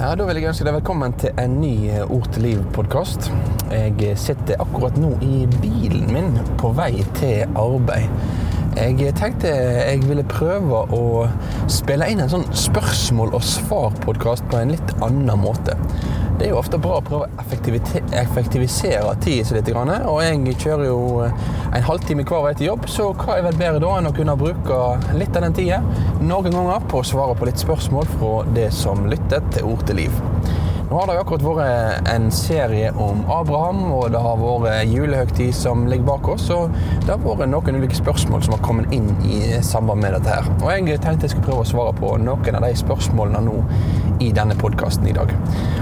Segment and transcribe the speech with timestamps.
[0.00, 3.26] Ja, Da vil jeg ønske deg velkommen til en ny Ord til liv-podkast.
[3.68, 8.08] Jeg sitter akkurat nå i bilen min på vei til arbeid.
[8.80, 11.26] Jeg tenkte jeg ville prøve å
[11.68, 15.76] spille inn en sånn spørsmål og svar-podkast på en litt annen måte.
[16.40, 17.42] Det er jo ofte bra å prøve å
[18.16, 19.66] effektivisere tid litt.
[19.76, 23.82] Og jeg kjører jo en halvtime hver vei til jobb, så hva er vel bedre
[23.84, 24.78] da enn å kunne bruke
[25.20, 25.82] litt av den tida
[26.24, 30.00] noen ganger på å svare på litt spørsmål fra det som lyttet til Ord til
[30.00, 30.16] liv.
[30.88, 35.52] Nå har det jo akkurat vært en serie om Abraham, og det har vært julehøgtid
[35.54, 36.48] som ligger bak oss.
[36.50, 36.72] Og
[37.04, 40.48] det har vært noen ulike spørsmål som har kommet inn i samband med dette her.
[40.56, 43.60] Og jeg tenkte jeg skulle prøve å svare på noen av de spørsmålene nå
[44.20, 45.32] i denne podkasten i dag.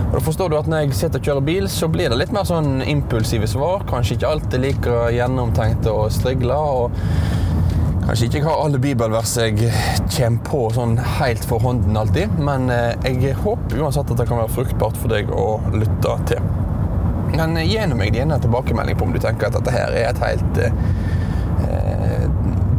[0.08, 2.34] Og da forstår du at når jeg sitter og kjører bil, så blir det litt
[2.34, 3.84] mer sånn impulsive svar.
[3.90, 6.56] Kanskje ikke alltid like gjennomtenkte og strigla.
[6.56, 6.94] og
[8.08, 9.68] Kanskje ikke har alle bibelvers jeg
[10.14, 14.40] kommer på sånn helt for hånden alltid, men eh, jeg håper uansett at det kan
[14.40, 16.48] være fruktbart for deg å lytte til.
[17.34, 20.22] Men gi nå meg gjerne tilbakemelding på om du tenker at dette her er et
[20.24, 20.80] helt eh,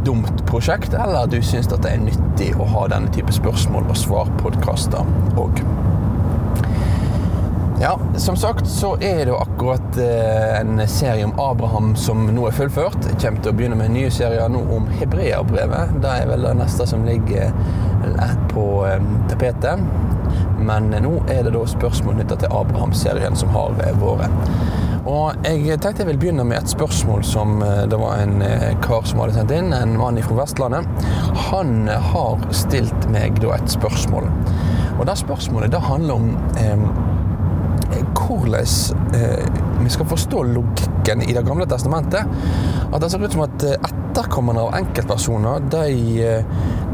[0.04, 5.40] dumt prosjekt, eller du syns det er nyttig å ha denne type spørsmål og svar-podkaster
[5.40, 5.64] òg.
[7.80, 12.44] Ja, som sagt så er det jo akkurat eh, en serie om Abraham som nå
[12.50, 12.98] er fullført.
[13.08, 15.94] Jeg kommer til å begynne med nye serier nå om hebreerbrevet.
[16.04, 19.80] Det er vel det neste som ligger eh, på eh, tapetet.
[20.60, 24.44] Men nå er det da spørsmål knytta til Abraham-serien som har vært.
[25.08, 28.42] Og jeg tenkte jeg vil begynne med et spørsmål som det var en
[28.84, 29.72] kar som hadde sendt inn.
[29.74, 31.06] En mann fra Vestlandet.
[31.48, 34.28] Han har stilt meg da et spørsmål.
[35.00, 36.80] Og det spørsmålet det handler om eh,
[38.14, 38.66] hvordan
[39.14, 39.46] eh,
[39.84, 42.26] vi skal forstå logikken i Det gamle testamentet.
[42.92, 45.86] At det ser ut som at eh, etterkommerne av enkeltpersoner de,
[46.26, 46.44] eh,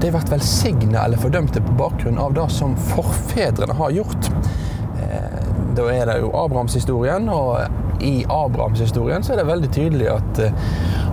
[0.01, 4.31] de blir velsigna eller fordømte på bakgrunn av det som forfedrene har gjort.
[5.77, 10.41] Da er det jo Abrahamshistorien, og i Abrahamshistorien så er det veldig tydelig at,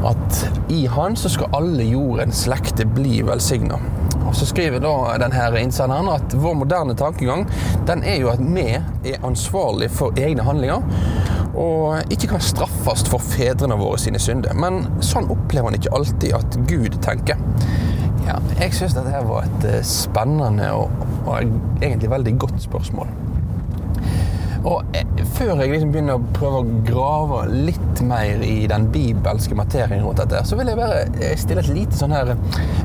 [0.08, 0.40] at
[0.72, 3.80] i han så skal alle jordens slekter bli velsigna.
[4.24, 7.44] Og Så skriver da denne innsenderen at vår moderne tankegang
[7.86, 10.82] den er jo at vi er ansvarlig for egne handlinger.
[11.60, 14.56] Og ikke kan straffes for fedrene våre sine synder.
[14.58, 17.40] Men sånn opplever han ikke alltid at Gud tenker.
[18.24, 20.94] Ja, jeg syns dette var et eh, spennende og,
[21.28, 21.36] og
[21.84, 23.12] egentlig veldig godt spørsmål.
[24.64, 29.58] Og eh, før jeg liksom begynner å prøve å grave litt mer i den bibelske
[29.60, 32.34] materien rundt dette, så vil jeg bare eh, stille et lite sånn her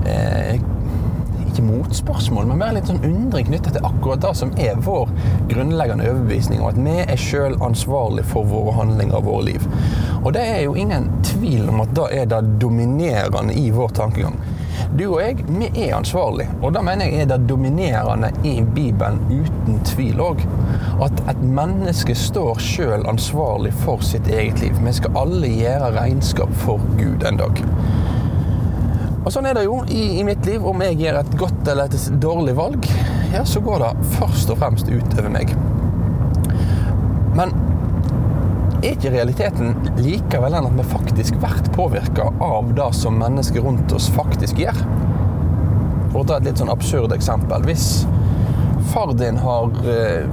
[0.03, 0.59] eh,
[1.59, 5.11] ikke motspørsmål, men mer litt sånn undring knyttet til akkurat det som er vår
[5.51, 9.67] grunnleggende overbevisning, og at vi er sjøl ansvarlig for våre handlinger og våre liv.
[10.23, 14.39] Og det er jo ingen tvil om at det er det dominerende i vår tankegang.
[14.99, 19.19] Du og jeg, vi er ansvarlige, og det mener jeg er det dominerende i Bibelen
[19.27, 20.45] uten tvil òg.
[21.05, 24.79] At et menneske står sjøl ansvarlig for sitt eget liv.
[24.87, 27.67] Vi skal alle gjøre regnskap for Gud en dag.
[29.29, 30.65] Og sånn er det jo i, i, mitt liv.
[30.65, 32.87] Om jeg gjør et godt eller et dårlig valg,
[33.29, 35.53] ja, så går det først og fremst utover meg.
[37.37, 37.53] Men
[38.79, 43.93] er ikke realiteten likevel enn at vi faktisk blir påvirka av det som mennesker rundt
[43.93, 44.81] oss faktisk gjør?
[46.09, 47.69] For å ta et litt sånn absurd eksempel.
[47.69, 48.07] Hvis
[48.95, 50.25] far din har eh,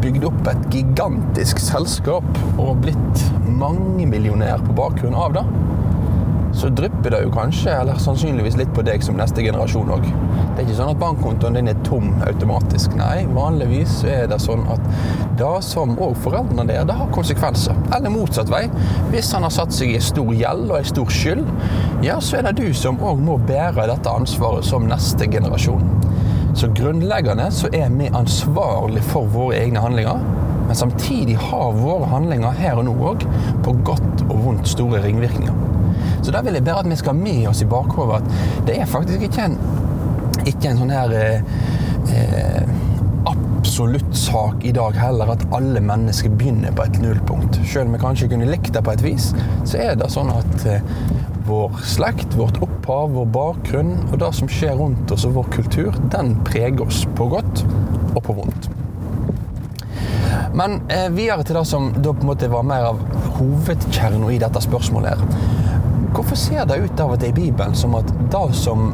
[0.00, 3.26] bygd opp et gigantisk selskap og blitt
[3.60, 5.44] mangemillionær på bakgrunn av det,
[6.52, 10.06] så drypper det jo kanskje, eller sannsynligvis litt på deg som neste generasjon òg.
[10.06, 12.96] Det er ikke sånn at bankkontoen din er tom automatisk.
[12.98, 14.82] Nei, vanligvis er det sånn at
[15.40, 17.78] det som òg foreldrene der, det har konsekvenser.
[17.96, 18.64] Eller motsatt vei.
[19.14, 21.46] Hvis han har satt seg i stor gjeld og ei stor skyld,
[22.04, 25.86] ja, så er det du som òg må bære dette ansvaret som neste generasjon.
[26.58, 30.22] Så grunnleggende så er vi ansvarlig for våre egne handlinger.
[30.66, 33.26] Men samtidig har våre handlinger her og nå òg
[33.64, 35.69] på godt og vondt store ringvirkninger.
[36.22, 38.76] Så da vil jeg bare at vi skal ha med oss i bakhodet at det
[38.80, 39.58] er faktisk ikke en,
[40.44, 41.42] ikke en sånn her eh,
[42.14, 42.76] eh,
[43.60, 47.60] absolutt sak i dag heller at alle mennesker begynner på et nullpunkt.
[47.68, 49.30] Selv om vi kanskje kunne likt det på et vis,
[49.68, 50.84] så er det sånn at eh,
[51.48, 55.96] vår slekt, vårt opphav, vår bakgrunn og det som skjer rundt oss og vår kultur,
[56.12, 57.64] den preger oss på godt
[58.14, 58.70] og på vondt.
[60.56, 63.00] Men eh, videre til det som da på en måte var mer av
[63.38, 65.20] hovedkjernen i dette spørsmålet.
[65.20, 65.89] her.
[66.20, 68.90] Hvorfor ser det ut av og til i Bibelen som at det som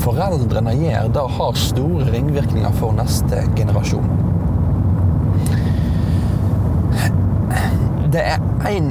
[0.00, 4.06] foreldrene gjør, det har store ringvirkninger for neste generasjon?
[8.14, 8.40] Det er
[8.70, 8.88] en,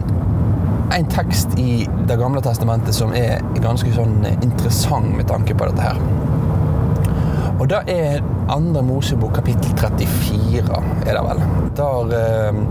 [0.94, 5.90] en tekst i Det gamle testamentet som er ganske sånn interessant med tanke på dette
[5.90, 5.98] her.
[7.58, 8.22] Og det er
[8.54, 11.42] andre Mosebok kapittel 34, er det vel.
[11.82, 12.62] Der eh,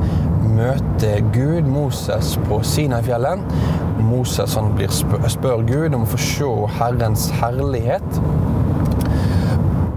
[0.46, 3.42] møter Gud Moses på Sinai-fjellet.
[4.08, 8.20] Moses han blir spør, spør Gud om å få se Herrens herlighet.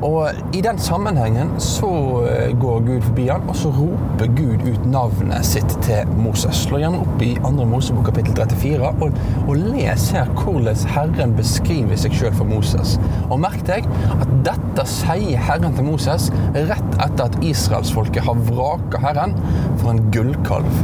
[0.01, 1.89] Og I den sammenhengen så
[2.25, 6.63] eh, går Gud forbi han, og så roper Gud ut navnet sitt til Moses.
[6.65, 7.51] Slå gjerne opp i 2.
[7.69, 12.97] Mosebok kapittel 34 og, og les her hvordan Herren beskriver seg sjøl for Moses.
[13.29, 13.85] Og merk deg
[14.17, 19.37] at dette sier Herren til Moses rett etter at israelsfolket har vraka Herren
[19.77, 20.83] for en gullkalv.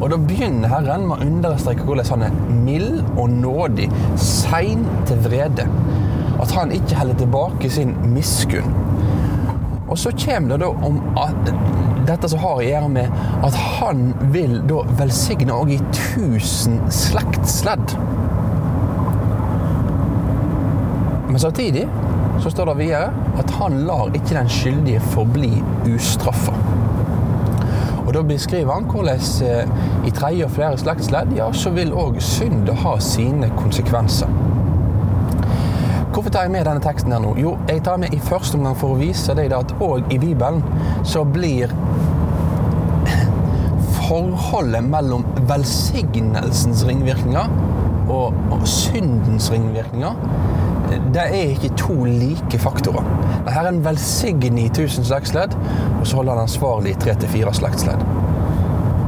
[0.00, 3.88] Og Da begynner Herren med å understreke hvordan han er mild og nådig,
[4.20, 5.68] sein til vrede
[6.42, 8.74] at han ikke holder tilbake sin miskunn.
[9.88, 11.52] Og så kommer det da om at
[12.08, 13.12] dette som har å gjøre med
[13.46, 17.94] at han vil da velsigne og gi tusen slektsledd.
[21.30, 21.86] Men samtidig
[22.42, 25.52] så står det videre at han lar ikke den skyldige forbli
[25.94, 26.54] ustraffa.
[28.14, 32.68] Da beskriver han hvordan eh, i tredje og flere slektsledd ja, så vil òg synd
[32.84, 34.30] ha sine konsekvenser.
[36.14, 37.32] Hvorfor tar jeg med denne teksten her nå?
[37.42, 40.62] Jo, jeg tar med i første omgang for å vise deg at òg i Bibelen
[41.02, 41.74] så blir
[43.96, 47.50] forholdet mellom velsignelsens ringvirkninger
[48.14, 50.53] og syndens ringvirkninger
[51.14, 53.06] det er ikke to like faktorer.
[53.44, 55.56] Dette er en velsignet i slektsledd,
[56.00, 58.04] og så holder han ansvarlig i tre til fire slektsledd.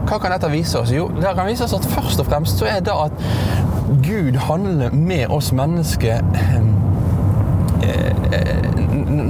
[0.07, 0.93] Hva kan dette vise oss?
[0.95, 3.13] Jo, det kan vise oss at først og fremst så er det at
[4.07, 6.23] Gud handler med oss mennesker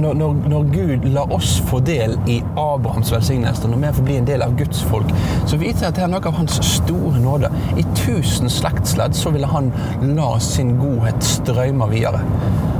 [0.07, 4.17] når, når, når, Gud lar oss få del i Abrahams velsignelse, når vi får bli
[4.21, 5.11] en del av Guds folk,
[5.49, 7.51] så viser at det er noe av hans store nåde.
[7.75, 9.71] I tusen slektsledd så ville han
[10.15, 12.23] la sin godhet strømme videre.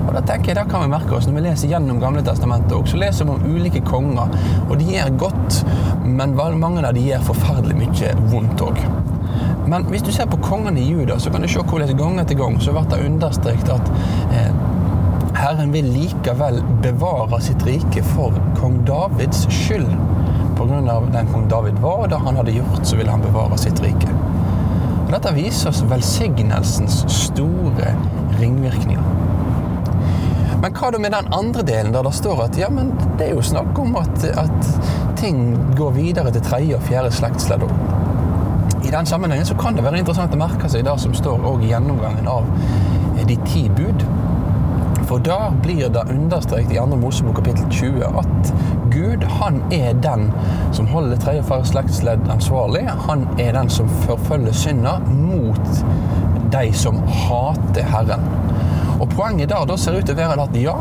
[0.08, 2.78] Og da tenker jeg, da kan vi merke oss Når vi leser gjennom Gamle testamentet,
[2.78, 4.32] også, så leser vi om ulike konger.
[4.70, 5.60] Og de gjør godt,
[6.08, 8.80] men mange av de gjør forferdelig mye vondt òg.
[9.68, 12.40] Men hvis du ser på kongene i Juda, så kan du se hvordan gang etter
[12.40, 13.90] gang så blir det understreket at
[14.32, 14.54] eh,
[15.48, 19.88] Herren vil likevel bevare sitt rike for kong Davids skyld.
[20.58, 21.00] Pga.
[21.14, 24.12] den kong David var, og det han hadde gjort, så ville han bevare sitt rike.
[25.06, 27.94] Og dette viser oss velsignelsens store
[28.42, 29.08] ringvirkninger.
[30.66, 33.40] Men hva da med den andre delen, der det står at ja, men det er
[33.40, 37.76] jo snakk om at, at ting går videre til tredje og fjerde slektsledd òg.
[38.84, 41.72] I den sammenhengen så kan det være interessant å merke seg det som står i
[41.72, 42.52] gjennomgangen av
[43.32, 44.04] de ti bud.
[45.08, 46.86] For da blir det understreket i 2.
[47.00, 48.54] Mosebok kapittel 20 at
[48.92, 50.26] Gud han er den
[50.76, 52.84] som holder tredje og fjerde slektsledd ansvarlig.
[53.08, 55.84] Han er den som forfølger synda mot
[56.52, 58.28] de som hater Herren.
[59.00, 60.76] Og Poenget der da ser ut til å være at ja,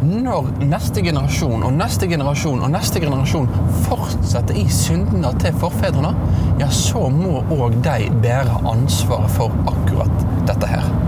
[0.00, 3.50] når neste generasjon og neste generasjon og neste generasjon
[3.84, 6.14] fortsetter i syndene til forfedrene,
[6.62, 11.07] ja, så må òg de bære ansvaret for akkurat dette her.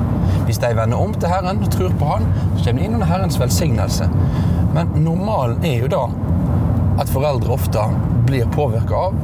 [0.50, 2.24] Hvis de vender om til Herren og tror på Han,
[2.56, 4.08] så kommer de inn under Herrens velsignelse.
[4.74, 6.00] Men normalen er jo da
[6.98, 7.84] at foreldre ofte
[8.26, 9.20] blir påvirka av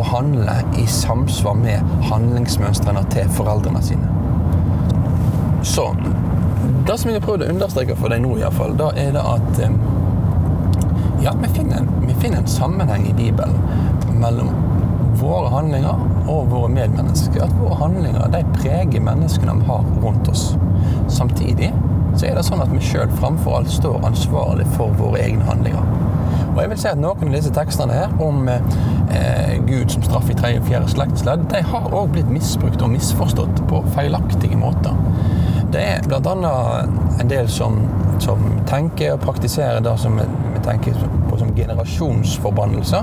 [0.00, 4.08] å handle i samsvar med handlingsmønstrene til foreldrene sine.
[5.68, 5.90] Så
[6.88, 9.26] det som jeg har prøvd å understreke for deg nå, i fall, da er det
[9.34, 9.76] at eh,
[11.26, 14.56] ja, vi finner, vi finner en sammenheng i Bibelen mellom
[15.20, 17.44] våre handlinger og våre medmennesker.
[17.44, 20.50] At våre handlinger de preger menneskene vi har rundt oss.
[21.10, 21.72] Samtidig
[22.16, 25.84] så er det sånn at vi sjøl framfor alt står ansvarlig for våre egne handlinger.
[26.50, 30.30] Og jeg vil si at Noen av disse tekstene her om eh, Gud som straff
[30.32, 34.96] i tredje og fjerde slektsledd, de har òg blitt misbrukt og misforstått på feilaktige måter.
[35.70, 36.54] Det er bl.a.
[37.22, 37.78] en del som,
[38.22, 40.18] som tenker og praktiserer det som
[40.60, 40.94] vi tenker
[41.30, 42.98] på som generasjonsforbannelser.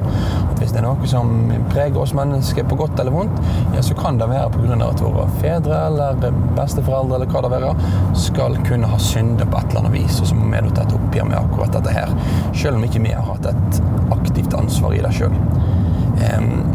[0.51, 3.41] At hvis det er noe som preger oss mennesker på godt eller vondt,
[3.75, 4.77] ja, så kan det være pga.
[4.87, 6.21] at våre fedre eller
[6.57, 7.73] besteforeldre eller hva det være,
[8.15, 10.21] skal kunne ha syndet på et eller annet vis.
[10.21, 12.13] Og så må vi ta et oppgjør med akkurat dette her.
[12.53, 15.35] Selv om ikke vi har hatt et aktivt ansvar i det sjøl.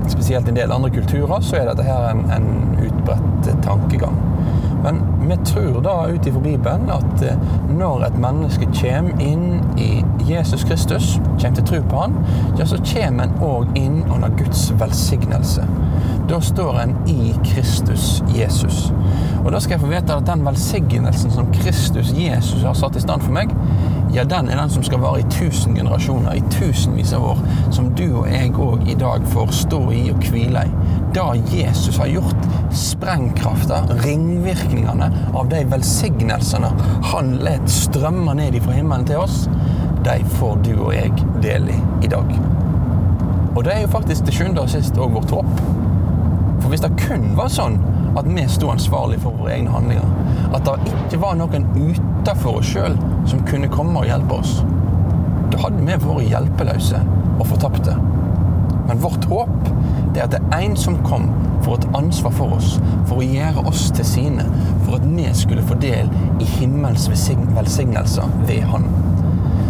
[0.08, 4.31] Spesielt i en del andre kulturer så er dette her en, en utbredt tankegang.
[4.82, 7.36] Men vi tror da ut ifra Bibelen at eh,
[7.78, 12.16] når et menneske kommer inn i Jesus Kristus, kommer til tro på han,
[12.58, 15.66] ja, så kommer en òg inn under Guds velsignelse.
[16.30, 18.92] Da står en i Kristus Jesus.
[19.44, 23.02] Og da skal jeg få vite at den velsignelsen som Kristus Jesus har satt i
[23.02, 23.50] stand for meg,
[24.14, 27.38] ja, den er den som skal vare i tusen generasjoner, i tusenvis av år.
[27.72, 30.74] Som du og jeg òg i dag får stå i og hvile i.
[31.14, 32.36] Da Jesus har gjort
[32.72, 36.70] sprengkrafta, ringvirkningene av de velsignelsene
[37.12, 39.42] han let strømme ned fra himmelen til oss,
[40.04, 41.12] de får du og jeg
[41.44, 42.32] del i i dag.
[43.56, 45.52] Og det er jo faktisk til sjuende og sist òg vårt håp.
[46.62, 47.76] For hvis det kun var sånn
[48.16, 50.08] at vi sto ansvarlig for våre egne handlinger,
[50.56, 52.96] at det ikke var noen utenfor oss sjøl
[53.28, 54.62] som kunne komme og hjelpe oss,
[55.52, 57.04] da hadde vi vært hjelpeløse
[57.36, 58.00] og fortapte.
[58.88, 59.70] Men vårt håp
[60.12, 61.30] det er at det er en som kom
[61.62, 62.74] for et ansvar for oss,
[63.08, 64.44] for å gjøre oss til sine,
[64.84, 66.10] for at vi skulle få del
[66.42, 68.88] i himmels velsignelser ved Han.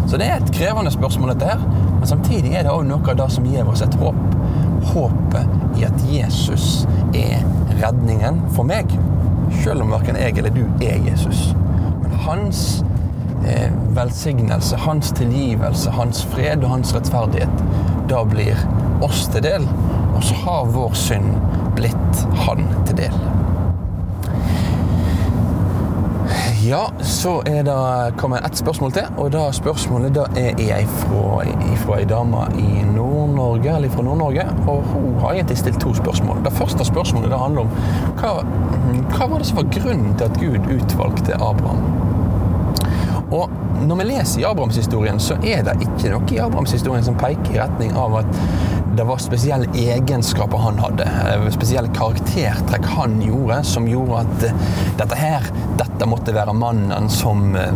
[0.09, 1.61] Så det er et krevende spørsmål, dette her.
[1.99, 4.19] Men samtidig er det òg noe av det som gir oss et håp.
[4.92, 6.83] Håpet i at Jesus
[7.14, 7.45] er
[7.78, 8.90] redningen for meg.
[9.62, 11.52] Selv om verken jeg eller du er Jesus.
[12.02, 12.83] Men hans
[13.47, 17.64] eh, velsignelse, hans tilgivelse, hans fred og hans rettferdighet,
[18.11, 18.59] da blir
[19.04, 19.68] oss til del.
[20.16, 21.35] Og så har vår synd
[21.76, 23.23] blitt han til del.
[26.62, 29.06] Ja, så er det kommet ett spørsmål til.
[29.18, 31.42] Og det spørsmålet da er jeg fra,
[31.82, 34.44] fra ei dame i Nord-Norge, eller fra Nord-Norge.
[34.71, 36.44] Og hun har egentlig stilt to spørsmål.
[36.44, 37.75] Det første spørsmålet det handler om
[38.21, 38.30] hva,
[39.16, 41.82] hva var det som var grunnen til at Gud utvalgte Abraham?
[43.32, 43.50] Og
[43.82, 47.59] når vi leser i Abrahamshistorien, så er det ikke noe i Abrahamshistorien som peker i
[47.59, 48.38] retning av at
[48.96, 51.04] det var spesielle egenskaper han hadde.
[51.04, 54.64] Eh, spesielle karaktertrekk han gjorde, som gjorde at eh,
[55.00, 55.49] dette her,
[55.80, 57.72] dette måtte være mannen som, eh,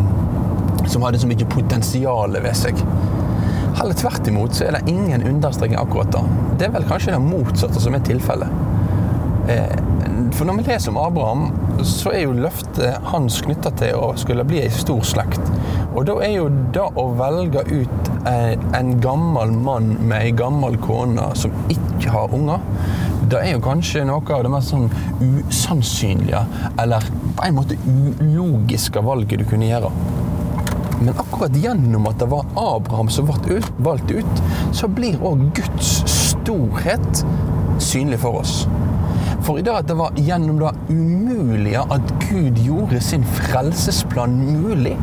[0.87, 2.83] som hadde så mye potensial ved seg.
[3.77, 6.25] Heller tvert imot så er det ingen understreking akkurat da.
[6.57, 8.65] Det er vel kanskje det motsatte som er tilfellet.
[10.35, 11.43] For når vi leser om Abraham,
[11.87, 15.53] så er jo løftet hans knytta til å skulle bli ei stor slekt.
[15.97, 21.31] Og da er jo det å velge ut en gammel mann med ei gammel kone
[21.39, 22.61] som ikke har unger,
[23.31, 24.91] det er jo kanskje noe av det mest sånn
[25.25, 26.43] usannsynlige,
[26.83, 27.07] eller
[27.39, 29.91] på en måte ulogiske valget du kunne gjøre.
[31.01, 34.45] Men akkurat gjennom at det var Abraham som ble valgt ut,
[34.77, 37.25] så blir òg Guds storhet
[37.83, 38.67] synlig for oss.
[39.47, 44.97] For i dag at det var gjennom det umulige at Gud gjorde sin frelsesplan mulig,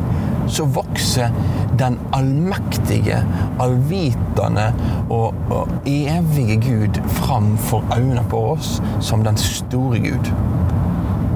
[0.46, 1.32] så vokser
[1.78, 3.22] den allmektige,
[3.60, 4.68] allvitende
[5.10, 10.32] og, og evige Gud fram for øynene på oss som den store Gud.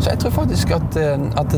[0.00, 1.54] Så jeg tror faktisk at, eh, at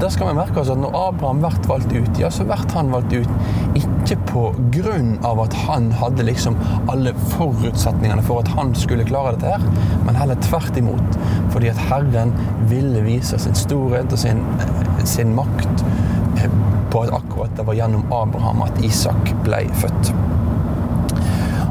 [0.00, 2.90] da skal vi merke oss at når Abraham blir valgt ut, ja, så blir han
[2.92, 4.42] valgt ut ikke på
[4.74, 6.58] grunn av at han hadde liksom
[6.92, 9.64] alle forutsetningene for at han skulle klare dette her,
[10.06, 11.18] men heller tvert imot.
[11.54, 12.34] Fordi at Herren
[12.70, 14.42] ville vise sin storhet og sin,
[15.06, 15.84] sin makt
[16.38, 16.50] eh,
[16.90, 20.12] på at akkurat det var gjennom Abraham at Isak ble født.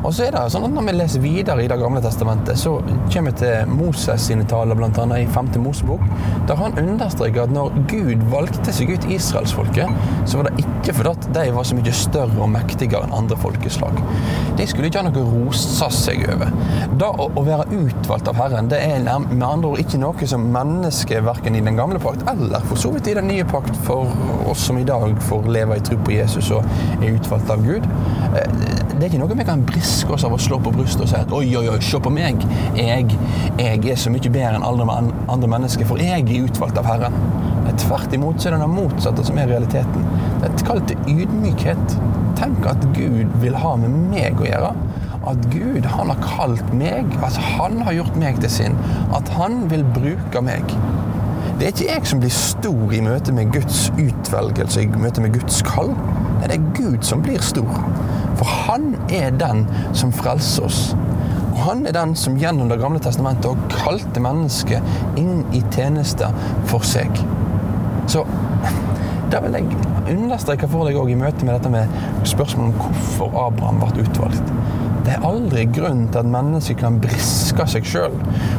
[0.06, 2.78] Og så er det sånn at Når vi leser videre i Det gamle testamentet, så
[3.12, 5.06] kommer vi til Moses sine taler, bl.a.
[5.18, 5.48] i 5.
[5.64, 6.02] Mosebok,
[6.50, 9.90] der han understreker at når Gud valgte seg ut israelsfolket,
[10.30, 13.38] så var det ikke fordi at de var så mye større og mektigere enn andre
[13.40, 13.98] folkeslag.
[14.60, 16.52] De skulle ikke ha noe å rose seg over.
[17.02, 21.26] Da å, være utvalgt av Herren, det er med andre ord ikke noe som mennesket
[21.26, 24.12] verken i den gamle pakt eller for så vidt i den nye pakt for
[24.52, 26.66] oss som i dag får leve i tro på Jesus og
[27.00, 27.88] er utvalgt av Gud.
[28.36, 28.60] Eh,
[28.96, 31.08] det er ikke noe vi kan briste elsker oss av å slå på brystet og
[31.08, 32.42] si at oi, oi, oi, se på meg.
[32.76, 33.16] Jeg,
[33.56, 34.88] jeg er så mye bedre enn alle
[35.32, 37.16] andre mennesker, for jeg er utvalgt av Herren.
[37.80, 40.04] Tvert imot så er det det motsatte som er realiteten.
[40.42, 41.96] Det er kalt ydmykhet.
[42.36, 44.74] Tenk at Gud vil ha med meg å gjøre.
[45.32, 48.78] At Gud han har kalt meg, at han har gjort meg til sin.
[49.16, 50.76] At han vil bruke meg.
[51.56, 55.38] Det er ikke jeg som blir stor i møte med Guds utvelgelse, i møte med
[55.40, 55.96] Guds kall.
[56.44, 57.72] Det er Gud som blir stor.
[58.36, 59.66] For han er den
[59.96, 60.82] som frelser oss.
[61.56, 66.28] Og han er den som gjennom Det gamle testamentet har kalte mennesket inn i tjeneste
[66.68, 67.12] for seg.
[68.12, 68.26] Så
[69.32, 73.40] da vil jeg understreke for deg òg i møte med dette med spørsmålet om hvorfor
[73.48, 74.52] Abraham ble utvalgt.
[75.06, 78.16] Det er aldri grunn til at mennesker kan briske seg sjøl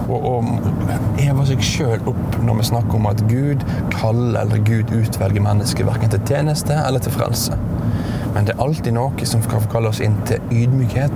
[0.06, 3.64] og, og heve seg sjøl opp når vi snakker om at Gud
[3.94, 7.58] kaller eller Gud utvelger mennesker verken til tjeneste eller til frelse.
[8.36, 11.12] Men det er alltid noe som skal kalle oss inn til ydmykhet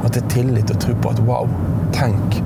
[0.00, 1.52] og til tillit og tro på at wow,
[1.94, 2.40] tenk.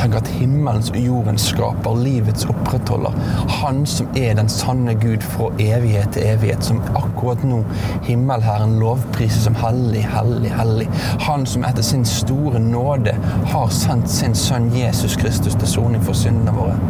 [0.00, 3.18] Tenk at himmelens og jordens skaper, livets opprettholder,
[3.58, 7.58] han som er den sanne Gud fra evighet til evighet, som akkurat nå
[8.06, 10.88] himmelherren lovpriser som hellig, hellig, hellig.
[11.26, 13.12] Han som etter sin store nåde
[13.52, 16.80] har sendt sin sønn Jesus Kristus til soning for syndene våre.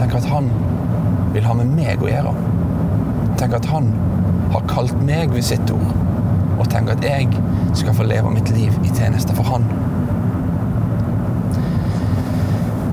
[0.00, 0.48] Tenk at han
[1.36, 2.32] vil ha med meg å gjøre.
[3.36, 3.92] Tenk at han
[4.52, 5.94] har kalt meg ved sitt ord,
[6.58, 7.28] og tenker at jeg
[7.78, 9.66] skal få leve mitt liv i tjeneste for Han.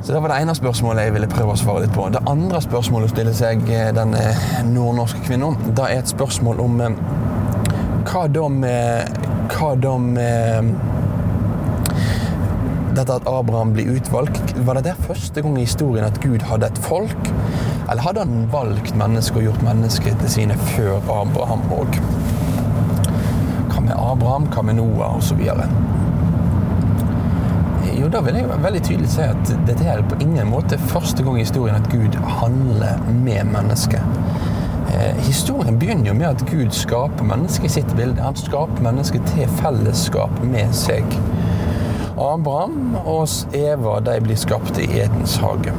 [0.06, 2.04] Så Det var det ene spørsmålet jeg ville prøve å svare litt på.
[2.14, 5.58] Det andre spørsmålet stiller seg eh, den eh, nordnorske kvinnen.
[5.74, 7.00] Det er et spørsmål om eh,
[8.06, 9.18] hva da med
[9.50, 10.76] Hva da med
[12.96, 16.70] dette at Abraham blir utvalgt, var det der første gang i historien at Gud hadde
[16.70, 17.32] et folk?
[17.96, 21.94] Eller hadde han valgt mennesker og gjort mennesker til sine før Abraham òg?
[23.70, 25.40] Hva med Abraham, hva med Noah osv.?
[27.96, 31.40] Jo, da vil jeg veldig tydelig si at dette er på ingen måte første gang
[31.40, 34.04] i historien at Gud handler med mennesket.
[34.92, 38.20] Eh, historien begynner jo med at Gud skaper mennesket i sitt bilde.
[38.20, 41.16] Han skaper mennesket til fellesskap med seg.
[42.20, 45.72] Abraham og Eva de blir skapt i Edens hage.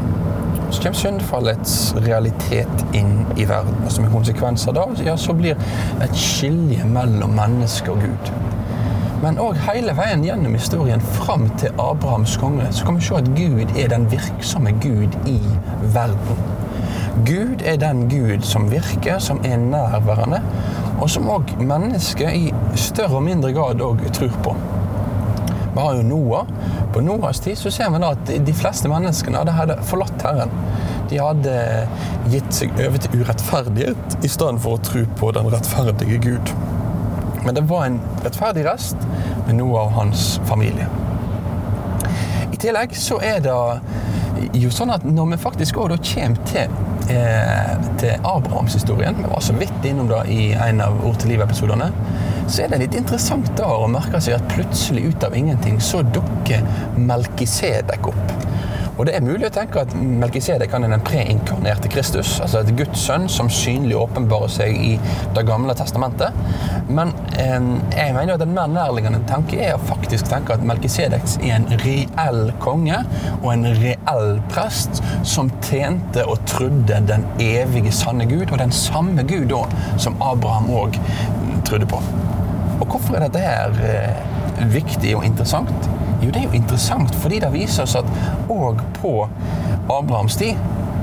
[0.70, 3.78] Så kommer syndfallets realitet inn i verden.
[3.85, 5.56] Og som en konsekvens av det ja, så blir
[6.02, 8.32] et skilje mellom menneske og Gud.
[9.23, 13.30] Men òg hele veien gjennom historien fram til Abrahams konge så kan vi se at
[13.38, 15.38] Gud er den virksomme Gud i
[15.94, 16.44] verden.
[17.25, 20.42] Gud er den Gud som virker, som er nærværende,
[21.00, 24.56] og som òg mennesket i større og mindre grad òg tror på.
[25.76, 26.47] Vi har jo Noah.
[26.92, 30.52] På Noahs tid så ser vi da at de fleste menneskene hadde forlatt Herren.
[31.11, 31.56] De hadde
[32.33, 36.54] gitt seg over til urettferdighet i stedet for å tro på den rettferdige Gud.
[37.45, 39.04] Men det var en rettferdig rest
[39.47, 40.88] med Noah og hans familie.
[42.56, 43.52] I tillegg så er det
[44.56, 46.73] jo sånn at når vi faktisk òg kommer til,
[47.12, 51.92] eh, til Abrahamshistorien, vi var så vidt innom det i en av Ord til liv-episodene,
[52.46, 56.02] så er det litt interessant da å merke seg at plutselig ut av ingenting så
[56.14, 56.62] dukker
[56.96, 58.36] Melkisedek opp.
[58.96, 63.02] Og det er mulig å tenke at Melkisedek er den preinkarnerte Kristus, altså et Guds
[63.04, 64.92] sønn som synlig åpenbarer seg i
[65.36, 66.32] Det gamle testamentet.
[66.88, 71.28] Men eh, jeg mener at en mer nærliggende tanke er å faktisk tenke at Melkisedek
[71.42, 73.02] er en reell konge
[73.42, 79.26] og en reell prest som tjente og trodde den evige, sanne Gud, og den samme
[79.28, 79.66] Gud da
[80.00, 80.96] som Abraham òg
[81.68, 82.00] trodde på.
[82.80, 85.90] Og hvorfor er dette her eh, viktig og interessant?
[86.23, 88.08] Jo, det er jo interessant fordi det viser oss at
[88.52, 89.12] òg på
[89.93, 90.58] Abrahams tid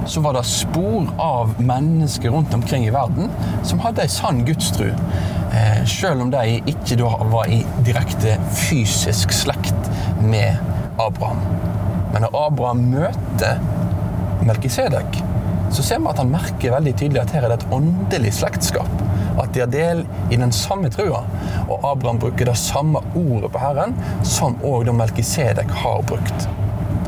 [0.10, 3.30] så var det spor av mennesker rundt omkring i verden
[3.64, 4.90] som hadde ei sann gudstru.
[5.54, 10.60] Eh, selv om de ikke da var i direkte fysisk slekt med
[11.00, 11.40] Abraham.
[12.12, 13.64] Men når Abraham møter
[14.44, 15.22] Melkisedek,
[15.74, 19.03] så ser vi at han merker veldig tydelig at her er det et åndelig slektskap
[19.42, 21.24] at de har del i den samme trua.
[21.68, 23.96] Og Abraham bruker det samme ordet på Herren
[24.28, 26.50] som òg Melkisedek har brukt.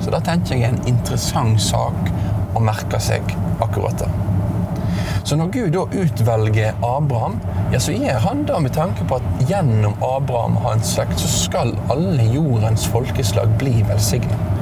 [0.02, 2.14] Så da tenker jeg er en interessant sak
[2.56, 4.10] å merke seg akkurat det.
[5.26, 7.40] Så når Gud da utvelger Abraham,
[7.74, 11.30] ja, så gir han det med tanke på at gjennom Abraham og hans slekt så
[11.32, 14.55] skal alle jordens folkeslag bli velsignet.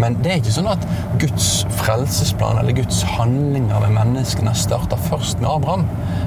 [0.00, 0.84] Men det er ikke sånn at
[1.20, 5.86] Guds frelsesplan eller Guds handlinger med menneskene starter først med Abraham.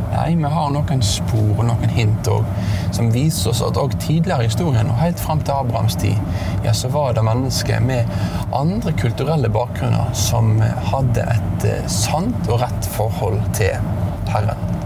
[0.10, 2.65] Nei, vi har noen spor og noen hint også,
[2.97, 6.17] som viser oss at også tidligere i historien, og helt fram til Abrahams tid,
[6.65, 8.10] ja, så var det mennesker med
[8.58, 10.58] andre kulturelle bakgrunner som
[10.89, 13.77] hadde et eh, sant og rett forhold til
[14.34, 14.78] Herren.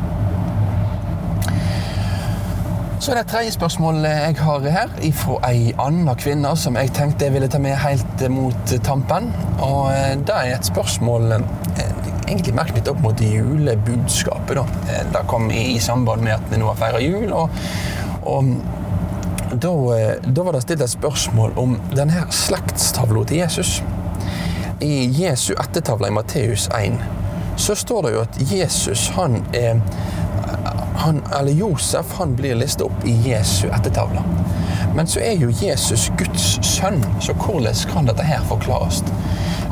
[3.04, 6.94] Så er det et tredje spørsmål jeg har her, fra ei anna kvinne som jeg
[6.96, 9.26] tenkte jeg ville ta med helt mot tampen.
[9.58, 11.90] Og eh, det er et spørsmål eh,
[12.30, 14.56] egentlig merket litt opp mot julebudskapet.
[14.56, 14.64] da.
[14.88, 17.28] Eh, det kom i samband med at vi nå har feira jul.
[17.36, 17.52] og,
[18.24, 18.56] og
[19.52, 19.74] da,
[20.24, 23.82] da, var det stilt et spørsmål om denne slektstavla til Jesus.
[24.80, 26.96] I Jesu ettertavle i Matteus 1
[27.60, 29.84] så står det jo at Jesus han er
[30.96, 34.22] han, eller Josef han blir listet opp i Jesu ettertavle.
[34.96, 39.02] Men så er jo Jesus Guds sønn, så hvordan kan dette her forklares?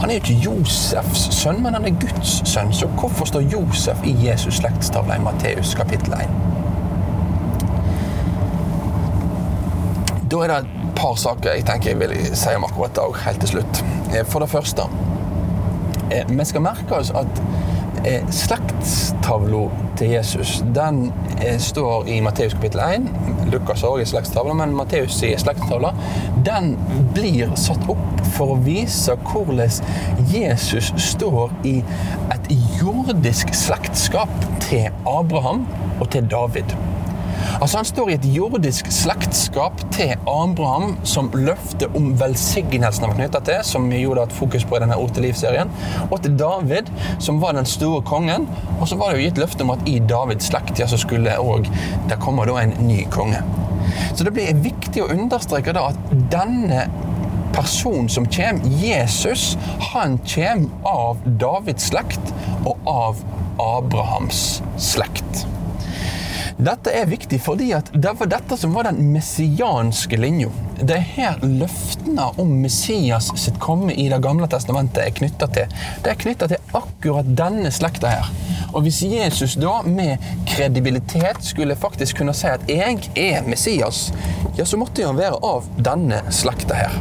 [0.02, 2.74] Han er jo ikke Josefs sønn, men han er Guds sønn.
[2.74, 6.32] Så hvorfor står Josef i Jesus slektstavle i Matteus kapittel 1?
[10.32, 13.44] Da er det et par saker jeg tenker jeg vil si om akkurat det helt
[13.46, 13.84] til slutt.
[14.16, 14.88] Eh, for det første,
[16.10, 17.42] eh, vi skal merke oss at
[18.06, 21.12] Eh, slektstavla til Jesus den
[21.46, 23.04] eh, står i Matteus kapittel 1.
[23.54, 25.92] Lukas har også slektstavle, men Matteus' slektstavle
[26.46, 26.72] den
[27.14, 31.76] blir satt opp for å vise hvordan Jesus står i
[32.34, 34.34] et jordisk slektskap
[34.66, 35.68] til Abraham
[36.00, 36.74] og til David.
[37.62, 43.42] Altså Han står i et jordisk slektskap til Abraham, som løftet om velsignelsen var knytta
[43.46, 45.70] til, som vi gjorde et fokus på i denne Ord til liv-serien,
[46.08, 46.90] og til David,
[47.22, 48.48] som var den store kongen.
[48.80, 51.38] Og så var det jo gitt løfte om at i Davids slekt ja, så skulle
[51.38, 51.70] òg
[52.10, 53.44] det komme da en ny konge.
[54.16, 56.88] Så det blir viktig å understreke da at denne
[57.54, 59.52] personen som kommer, Jesus,
[59.92, 62.34] han kommer av Davids slekt
[62.66, 63.22] og av
[63.62, 65.46] Abrahams slekt.
[66.62, 70.52] Dette er viktig fordi at det var dette som var den messianske linja.
[70.78, 75.74] Det er her løftene om Messias sitt komme i Det gamle testamentet er knytta til.
[76.06, 78.30] Det er knytta til akkurat denne slekta her.
[78.76, 80.22] Og hvis Jesus da med
[80.52, 84.14] kredibilitet skulle faktisk kunne si at 'jeg er Messias',
[84.58, 86.94] ja, så måtte han være av denne slekta her.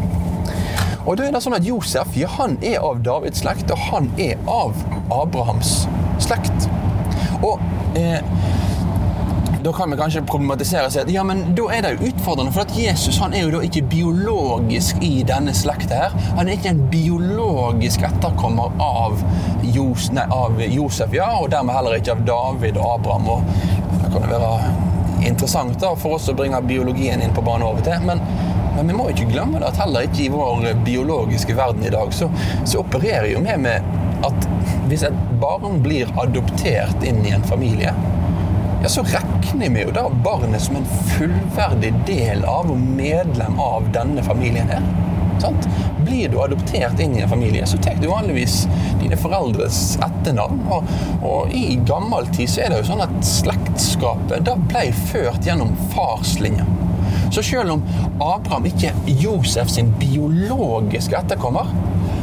[1.06, 4.10] Og da er det sånn at Josef ja, han er av Davids slekt, og han
[4.18, 4.74] er av
[5.10, 5.86] Abrahams
[6.18, 6.68] slekt.
[7.42, 7.60] Og
[7.96, 8.20] eh,
[9.64, 12.52] da kan vi kanskje problematisere og si at ja, men da er det jo utfordrende,
[12.54, 16.14] for at Jesus han er jo da ikke biologisk i denne slekta her.
[16.38, 19.20] Han er ikke en biologisk etterkommer av,
[19.74, 23.28] Jos, nei, av Josef, ja, og dermed heller ikke av David og Abraham.
[23.28, 24.54] og Det kan jo være
[25.28, 28.22] interessant da, for oss å bringe biologien inn på banen over til, men,
[28.78, 32.30] men vi må ikke glemme at heller ikke i vår biologiske verden i dag, så,
[32.64, 33.84] så opererer jo vi med
[34.24, 34.48] at
[34.88, 37.92] hvis et barn blir adoptert inn i en familie
[38.82, 43.88] ja, så regner vi jo da barnet som en fullverdig del av og medlem av
[43.92, 44.84] denne familien her.
[45.40, 45.68] Sant?
[46.04, 48.66] Blir du adoptert inn i en familie, så tar du vanligvis
[49.00, 50.60] dine foreldres etternavn.
[50.72, 50.90] Og,
[51.20, 55.72] og, i gammel tid så er det jo sånn at slektskapet da ble ført gjennom
[55.94, 56.66] farslinja.
[57.30, 57.84] Så selv om
[58.18, 61.70] Abraham ikke er Josef sin biologiske etterkommer,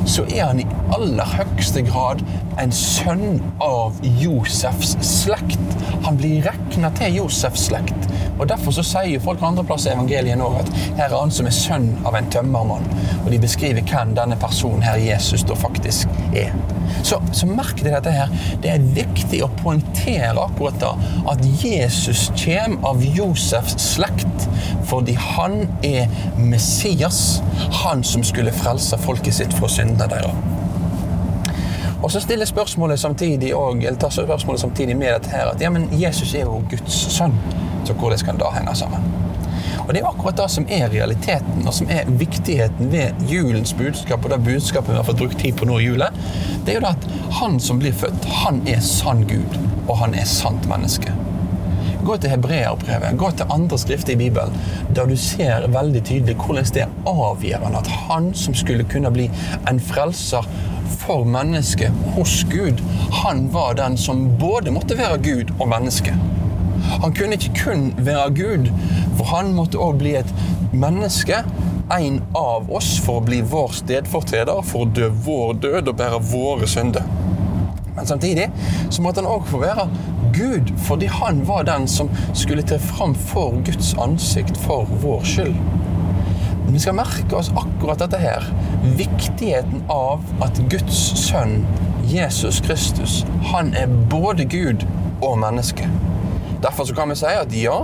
[0.08, 2.24] så er han i aller høyeste grad
[2.62, 5.76] en sønn av Josefs slekt.
[6.08, 8.08] Han blir regna til Josefs slekt.
[8.40, 11.50] Og Derfor så sier folk andre plasser i evangeliet nå at her er han som
[11.50, 12.86] er sønn av en tømmermann.
[13.24, 16.54] Og de beskriver hvem denne personen her Jesus da faktisk er.
[17.04, 18.32] Så, så merk deg dette her.
[18.64, 20.94] Det er viktig å poengtere akkurat da
[21.32, 24.48] at Jesus kommer av Josefs slekt
[24.88, 27.42] fordi han er Messias.
[27.84, 30.56] Han som skulle frelse folket sitt fra syndene deres.
[32.04, 35.70] Og så stiller spørsmålet samtidig, og, eller tar spørsmålet samtidig med dette her, at ja,
[35.70, 37.34] men Jesus er jo Guds sønn.
[37.88, 39.04] Så hvordan kan det henge sammen?
[39.88, 44.26] Og Det er akkurat det som er realiteten, og som er viktigheten ved julens budskap,
[44.26, 46.18] og det budskapet vi har fått brukt tid på nå i julet.
[46.66, 47.08] Det er jo det at
[47.40, 49.56] han som blir født, han er sann Gud,
[49.88, 51.16] og han er sant menneske.
[52.04, 54.60] Gå til hebreerbrevet, gå til andre skrifter i Bibelen,
[54.96, 59.30] der du ser veldig tydelig hvordan det er avgjørende at han som skulle kunne bli
[59.72, 60.48] en frelser
[61.00, 62.84] for mennesket hos Gud,
[63.24, 66.16] han var den som både måtte være Gud og menneske.
[67.02, 68.70] Han kunne ikke kun være Gud,
[69.18, 70.34] for han måtte òg bli et
[70.74, 71.44] menneske.
[71.94, 76.22] En av oss for å bli vår stedfortreder, for å dø vår død og bære
[76.32, 77.06] våre synder.
[77.96, 78.50] Men samtidig
[78.90, 79.88] så måtte han òg få være
[80.36, 85.56] Gud, fordi han var den som skulle tre fram for Guds ansikt for vår skyld.
[86.68, 88.44] Vi skal merke oss akkurat dette her.
[89.00, 91.64] Viktigheten av at Guds sønn,
[92.12, 93.22] Jesus Kristus,
[93.54, 94.84] han er både Gud
[95.22, 95.88] og menneske.
[96.64, 97.78] Derfor kan vi si at ja,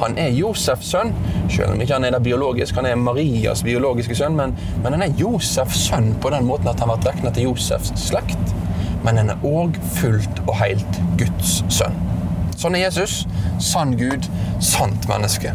[0.00, 1.12] han er Josefs sønn,
[1.52, 2.76] selv om ikke han er det biologisk.
[2.80, 6.80] Han er Marias biologiske sønn, men, men han er Josefs sønn på den måten at
[6.82, 8.54] han ble regna til Josefs slekt.
[9.04, 11.96] Men han er òg fullt og helt Guds sønn.
[12.56, 13.24] Sånn er Jesus.
[13.62, 14.26] Sann Gud,
[14.62, 15.52] sant menneske.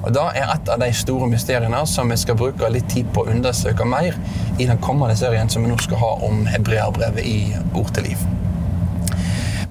[0.00, 3.24] Og Det er et av de store mysteriene som vi skal bruke litt tid på
[3.24, 4.16] å undersøke mer
[4.58, 7.40] i den kommende serien som vi nå skal ha om hebreerbrevet i
[7.76, 8.28] Ord til liv.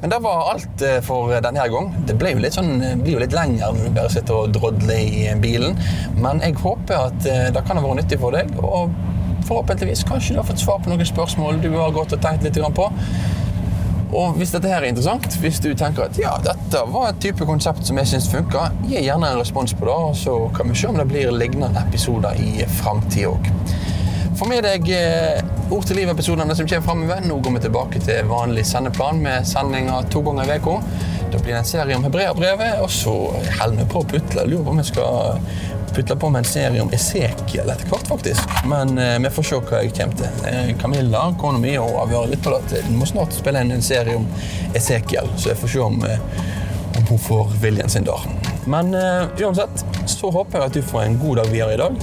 [0.02, 1.90] Men det var alt eh, for denne gang.
[2.08, 5.02] Det ble jo sånn, eh, blir jo litt lenger når du bare sitter og drodler
[5.02, 5.76] i bilen.
[6.16, 8.54] Men jeg håper at eh, det kan ha vært nyttig for deg.
[8.64, 8.94] Og
[9.50, 12.62] forhåpentligvis kanskje du har fått svar på noen spørsmål du har gått og tenkt litt
[12.80, 12.88] på.
[14.10, 17.46] Og hvis dette her er interessant, hvis du tenker at ja, dette var et type
[17.46, 20.80] konsept som jeg syns funka, gi gjerne en respons på det, og så kan vi
[20.80, 23.52] se om det blir lignende episoder i framtida òg.
[24.40, 27.20] Få med deg eh, Ord til liv-episodene som kommer framover.
[27.30, 30.80] Nå går vi tilbake til vanlig sendeplan med sendinger to ganger i uka.
[31.30, 33.14] Da blir det en serie om hebreerbrevet, og så
[33.60, 34.48] holder vi på å putle.
[34.50, 35.40] Lurer på om vi skal
[35.94, 38.58] putle på med en serie om Esekiel etter hvert, faktisk.
[38.66, 40.44] Men eh, vi får se hva jeg kommer til.
[40.50, 42.86] Eh, Camilla, kona mi, avgjør litt på det.
[42.90, 44.26] Hun må snart spille inn en serie om
[44.74, 46.30] Esekiel, så jeg får se om, eh,
[46.96, 48.49] om hun får viljen sin der.
[48.70, 52.02] Men uh, uansett så håper jeg at du får en god dag videre i dag.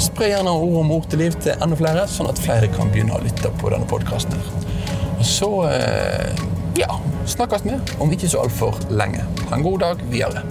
[0.00, 3.16] Spre gjerne ord om ord til liv til enda flere, sånn at flere kan begynne
[3.16, 4.36] å lytte på denne podkasten.
[5.16, 6.42] Og så uh,
[6.76, 6.98] ja,
[7.28, 9.24] snakkes vi om ikke så altfor lenge.
[9.48, 10.44] Ha en god dag videre.